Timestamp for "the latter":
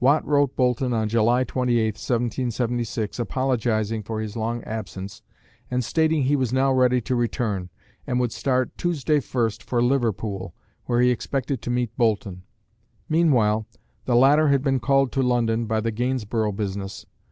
14.04-14.48